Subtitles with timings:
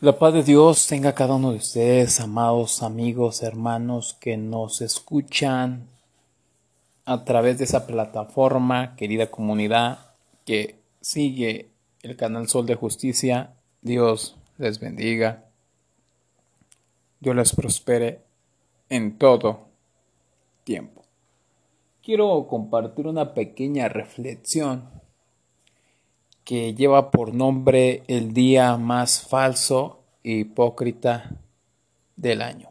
[0.00, 5.88] La paz de Dios tenga cada uno de ustedes, amados amigos, hermanos que nos escuchan
[7.04, 10.10] a través de esa plataforma, querida comunidad
[10.44, 11.70] que sigue
[12.02, 13.54] el canal Sol de Justicia.
[13.82, 15.44] Dios les bendiga.
[17.20, 18.20] Dios les prospere
[18.88, 19.68] en todo
[20.64, 21.04] tiempo.
[22.02, 24.90] Quiero compartir una pequeña reflexión
[26.44, 31.36] que lleva por nombre el día más falso e hipócrita
[32.16, 32.68] del año.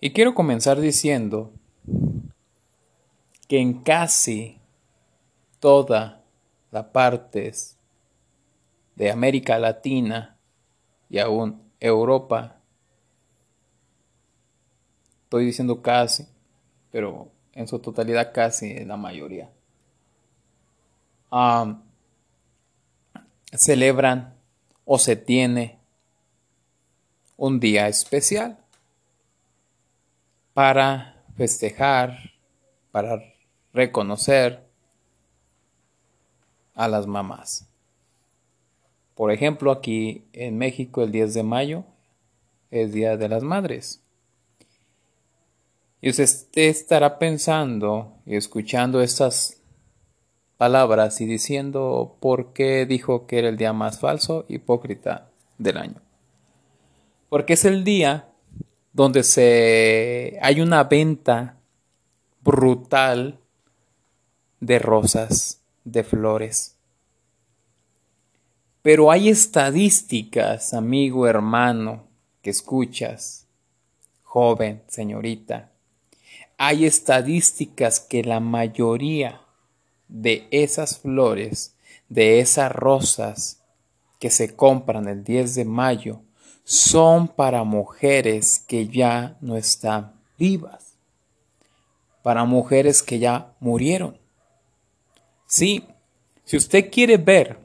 [0.00, 1.52] Y quiero comenzar diciendo
[3.48, 4.58] que en casi
[5.58, 6.22] toda
[6.70, 7.78] la partes
[8.96, 10.36] de América Latina
[11.08, 12.60] y aún Europa,
[15.24, 16.26] estoy diciendo casi,
[16.90, 19.50] pero en su totalidad casi la mayoría,
[23.52, 24.34] celebran
[24.84, 25.78] o se tiene
[27.36, 28.58] un día especial
[30.52, 32.32] para festejar,
[32.92, 33.22] para
[33.72, 34.64] reconocer
[36.74, 37.66] a las mamás.
[39.14, 41.84] Por ejemplo, aquí en México el 10 de mayo
[42.70, 44.00] es Día de las Madres.
[46.00, 49.63] Y usted estará pensando y escuchando estas
[50.64, 56.00] palabras y diciendo por qué dijo que era el día más falso, hipócrita del año.
[57.28, 58.30] Porque es el día
[58.94, 61.58] donde se hay una venta
[62.40, 63.38] brutal
[64.60, 66.76] de rosas, de flores.
[68.80, 72.04] Pero hay estadísticas, amigo, hermano,
[72.40, 73.46] que escuchas,
[74.22, 75.72] joven, señorita.
[76.56, 79.43] Hay estadísticas que la mayoría
[80.14, 81.74] de esas flores,
[82.08, 83.60] de esas rosas
[84.20, 86.20] que se compran el 10 de mayo,
[86.62, 90.94] son para mujeres que ya no están vivas,
[92.22, 94.16] para mujeres que ya murieron.
[95.46, 95.84] Sí,
[96.44, 97.58] si usted quiere ver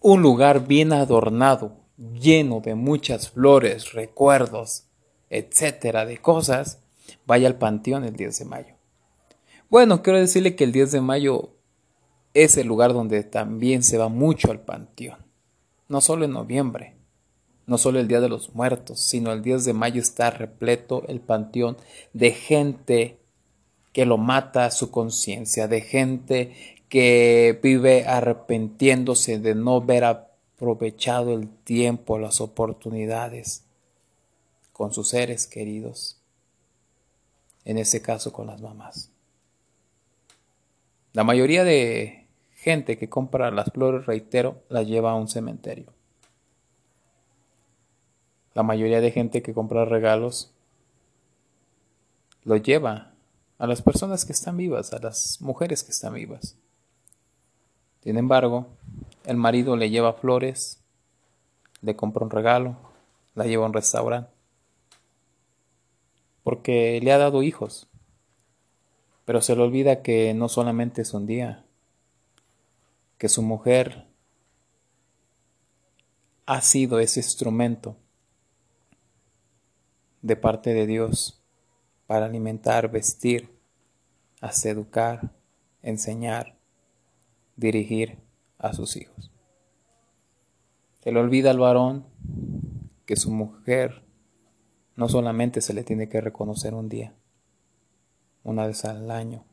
[0.00, 4.84] un lugar bien adornado, lleno de muchas flores, recuerdos,
[5.28, 6.78] etcétera, de cosas,
[7.26, 8.71] vaya al panteón el 10 de mayo.
[9.72, 11.48] Bueno, quiero decirle que el 10 de mayo
[12.34, 15.16] es el lugar donde también se va mucho al panteón.
[15.88, 16.94] No solo en noviembre,
[17.64, 21.22] no solo el Día de los Muertos, sino el 10 de mayo está repleto el
[21.22, 21.78] panteón
[22.12, 23.18] de gente
[23.94, 26.54] que lo mata a su conciencia, de gente
[26.90, 33.64] que vive arrepentiéndose de no haber aprovechado el tiempo, las oportunidades
[34.74, 36.18] con sus seres queridos,
[37.64, 39.08] en ese caso con las mamás.
[41.12, 45.86] La mayoría de gente que compra las flores, reitero, las lleva a un cementerio.
[48.54, 50.52] La mayoría de gente que compra regalos
[52.44, 53.12] lo lleva
[53.58, 56.56] a las personas que están vivas, a las mujeres que están vivas.
[58.02, 58.66] Sin embargo,
[59.26, 60.80] el marido le lleva flores,
[61.82, 62.76] le compra un regalo,
[63.34, 64.30] la lleva a un restaurante,
[66.42, 67.86] porque le ha dado hijos.
[69.24, 71.64] Pero se le olvida que no solamente es un día,
[73.18, 74.06] que su mujer
[76.46, 77.96] ha sido ese instrumento
[80.22, 81.40] de parte de Dios
[82.06, 83.48] para alimentar, vestir,
[84.40, 85.30] hacer educar,
[85.82, 86.56] enseñar,
[87.56, 88.18] dirigir
[88.58, 89.30] a sus hijos.
[91.02, 92.06] Se le olvida al varón
[93.06, 94.02] que su mujer
[94.94, 97.14] no solamente se le tiene que reconocer un día,
[98.44, 99.44] una vez al año,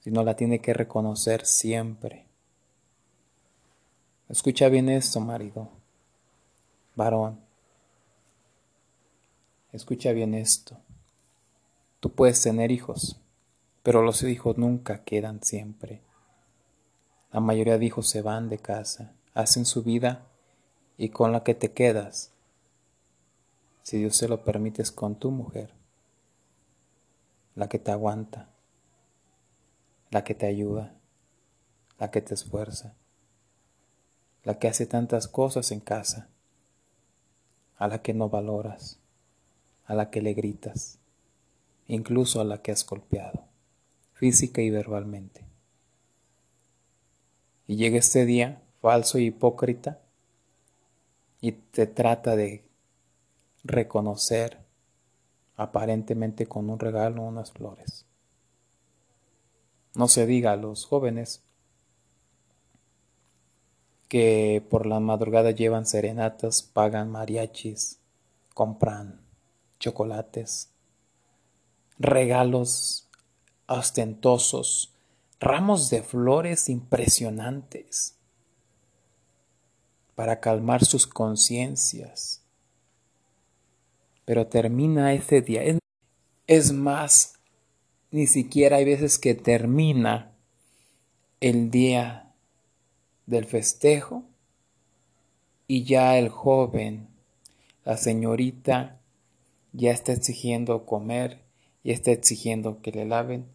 [0.00, 2.26] sino la tiene que reconocer siempre.
[4.28, 5.68] Escucha bien esto, marido,
[6.96, 7.40] varón.
[9.72, 10.76] Escucha bien esto.
[12.00, 13.20] Tú puedes tener hijos,
[13.82, 16.00] pero los hijos nunca quedan siempre.
[17.32, 20.26] La mayoría de hijos se van de casa, hacen su vida
[20.96, 22.32] y con la que te quedas,
[23.82, 25.79] si Dios se lo permite, es con tu mujer
[27.54, 28.48] la que te aguanta,
[30.10, 30.94] la que te ayuda,
[31.98, 32.94] la que te esfuerza,
[34.44, 36.28] la que hace tantas cosas en casa,
[37.76, 38.98] a la que no valoras,
[39.86, 40.98] a la que le gritas,
[41.88, 43.44] incluso a la que has golpeado,
[44.12, 45.44] física y verbalmente.
[47.66, 50.00] Y llega este día falso y hipócrita
[51.40, 52.64] y te trata de
[53.62, 54.59] reconocer
[55.60, 58.06] aparentemente con un regalo unas flores.
[59.94, 61.44] No se diga a los jóvenes
[64.08, 68.00] que por la madrugada llevan serenatas, pagan mariachis,
[68.54, 69.20] compran
[69.78, 70.72] chocolates,
[71.98, 73.10] regalos
[73.66, 74.94] ostentosos,
[75.40, 78.16] ramos de flores impresionantes
[80.14, 82.46] para calmar sus conciencias.
[84.24, 85.62] Pero termina ese día.
[86.46, 87.34] Es más,
[88.10, 90.32] ni siquiera hay veces que termina
[91.40, 92.32] el día
[93.26, 94.24] del festejo
[95.66, 97.08] y ya el joven,
[97.84, 99.00] la señorita,
[99.72, 101.44] ya está exigiendo comer,
[101.82, 103.46] y está exigiendo que le laven,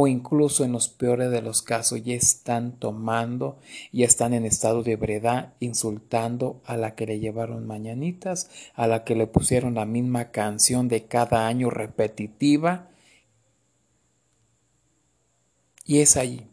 [0.00, 3.58] o incluso en los peores de los casos ya están tomando,
[3.90, 9.02] y están en estado de ebriedad, insultando a la que le llevaron mañanitas, a la
[9.02, 12.90] que le pusieron la misma canción de cada año repetitiva,
[15.84, 16.46] y es allí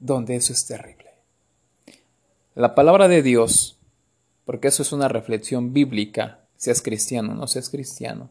[0.00, 1.10] donde eso es terrible.
[2.56, 3.78] La palabra de Dios,
[4.44, 8.28] porque eso es una reflexión bíblica, seas cristiano o no seas cristiano,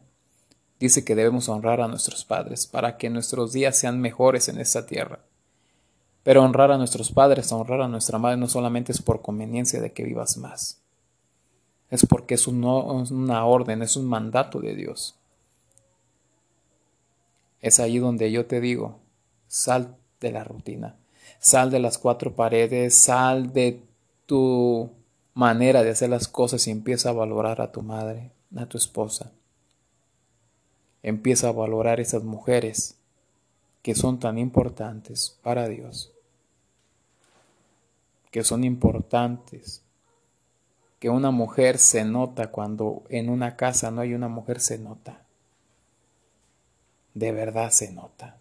[0.80, 4.86] dice que debemos honrar a nuestros padres para que nuestros días sean mejores en esta
[4.86, 5.20] tierra.
[6.22, 9.92] Pero honrar a nuestros padres, honrar a nuestra madre no solamente es por conveniencia de
[9.92, 10.80] que vivas más,
[11.90, 15.16] es porque es, una orden, es un mandato de Dios.
[17.60, 18.98] Es ahí donde yo te digo,
[19.46, 20.96] sal de la rutina,
[21.38, 23.82] sal de las cuatro paredes, sal de
[24.26, 24.90] tu
[25.34, 29.30] manera de hacer las cosas y empieza a valorar a tu madre, a tu esposa.
[31.04, 32.96] Empieza a valorar esas mujeres
[33.82, 36.12] que son tan importantes para Dios,
[38.30, 39.82] que son importantes,
[40.98, 45.20] que una mujer se nota cuando en una casa no hay una mujer se nota,
[47.12, 48.38] de verdad se nota.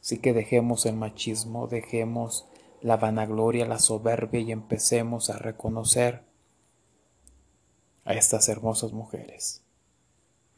[0.00, 2.46] Así que dejemos el machismo, dejemos
[2.80, 6.22] la vanagloria, la soberbia y empecemos a reconocer
[8.06, 9.60] a estas hermosas mujeres.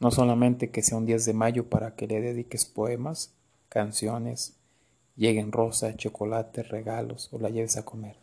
[0.03, 3.33] No solamente que sea un 10 de mayo para que le dediques poemas,
[3.69, 4.57] canciones,
[5.15, 8.17] lleguen rosa, chocolate, regalos o la lleves a comer.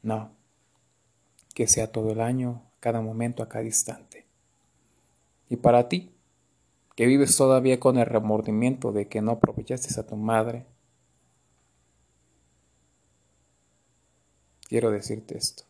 [0.00, 0.30] No,
[1.52, 4.24] que sea todo el año, cada momento, a cada instante.
[5.50, 6.14] Y para ti,
[6.96, 10.64] que vives todavía con el remordimiento de que no aprovechaste a tu madre,
[14.66, 15.64] quiero decirte esto.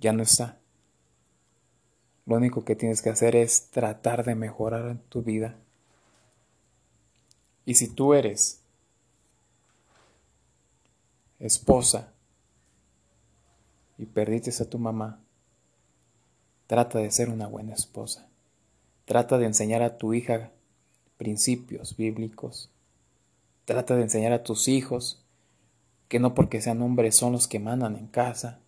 [0.00, 0.58] Ya no está.
[2.26, 5.56] Lo único que tienes que hacer es tratar de mejorar tu vida.
[7.64, 8.60] Y si tú eres
[11.38, 12.12] esposa
[13.98, 15.20] y perdiste a tu mamá,
[16.66, 18.28] trata de ser una buena esposa.
[19.04, 20.52] Trata de enseñar a tu hija
[21.16, 22.70] principios bíblicos.
[23.64, 25.24] Trata de enseñar a tus hijos
[26.08, 28.61] que no porque sean hombres son los que mandan en casa,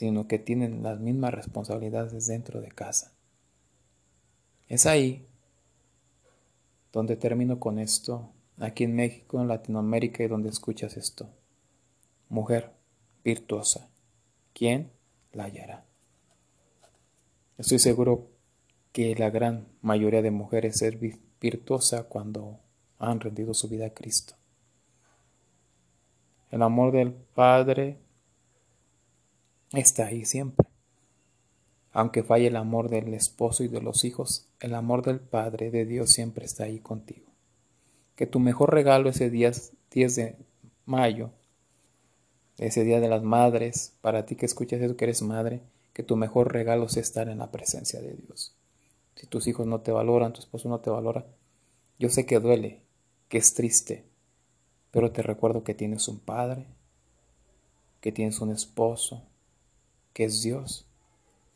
[0.00, 3.12] sino que tienen las mismas responsabilidades dentro de casa.
[4.66, 5.26] Es ahí
[6.90, 11.28] donde termino con esto, aquí en México, en Latinoamérica y donde escuchas esto.
[12.30, 12.72] Mujer
[13.22, 13.90] virtuosa,
[14.54, 14.90] ¿quién
[15.32, 15.84] la hallará?
[17.58, 18.30] Estoy seguro
[18.92, 20.96] que la gran mayoría de mujeres es
[21.42, 22.58] virtuosa cuando
[22.98, 24.32] han rendido su vida a Cristo.
[26.50, 27.98] El amor del Padre
[29.72, 30.66] está ahí siempre.
[31.92, 35.84] Aunque falle el amor del esposo y de los hijos, el amor del Padre de
[35.84, 37.26] Dios siempre está ahí contigo.
[38.14, 39.50] Que tu mejor regalo ese día
[39.90, 40.36] 10 de
[40.86, 41.30] mayo,
[42.58, 45.62] ese día de las madres, para ti que escuchas eso que eres madre,
[45.92, 48.54] que tu mejor regalo sea estar en la presencia de Dios.
[49.16, 51.26] Si tus hijos no te valoran, tu esposo no te valora,
[51.98, 52.82] yo sé que duele,
[53.28, 54.04] que es triste,
[54.90, 56.66] pero te recuerdo que tienes un Padre,
[58.00, 59.22] que tienes un esposo,
[60.12, 60.86] que es Dios,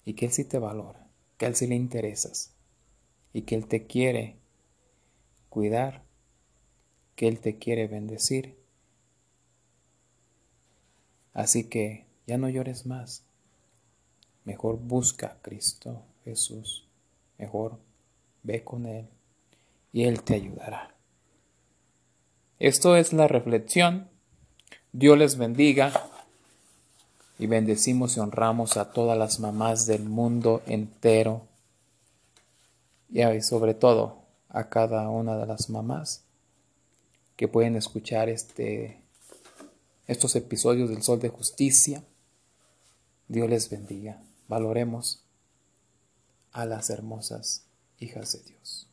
[0.05, 1.07] y que Él sí te valora,
[1.39, 2.53] que Él sí le interesas,
[3.33, 4.37] y que Él te quiere
[5.49, 6.05] cuidar,
[7.17, 8.59] que Él te quiere bendecir.
[11.33, 13.25] Así que ya no llores más.
[14.45, 16.87] Mejor busca a Cristo Jesús.
[17.39, 17.79] Mejor
[18.43, 19.09] ve con Él
[19.93, 20.95] y Él te ayudará.
[22.59, 24.09] Esto es la reflexión.
[24.93, 25.93] Dios les bendiga
[27.39, 31.43] y bendecimos y honramos a todas las mamás del mundo entero
[33.09, 36.25] y sobre todo a cada una de las mamás
[37.37, 39.01] que pueden escuchar este,
[40.07, 42.03] estos episodios del Sol de Justicia.
[43.29, 44.23] Dios les bendiga.
[44.49, 45.25] Valoremos
[46.53, 47.65] a las hermosas
[47.99, 48.89] hijas de Dios.